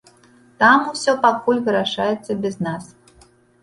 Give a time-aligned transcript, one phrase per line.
[0.63, 2.95] Там усё пакуль вырашаецца без нас.